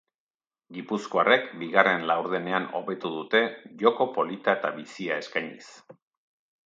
Gipuzkoarrek 0.77 1.45
bigarren 1.59 2.07
laurdenean 2.11 2.65
hobetu 2.79 3.11
dute 3.19 3.43
joko 3.83 4.09
polita 4.17 4.57
eta 4.61 4.73
bizia 4.79 5.21
eskainiz. 5.27 5.67